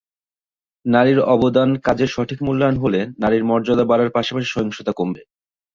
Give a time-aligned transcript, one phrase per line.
[0.85, 5.21] নারীর অবদান, কাজের সঠিক মূল্যায়ন হলে নারীর মর্যাদা বাড়ার পাশাপাশি সহিংসতা কমবে।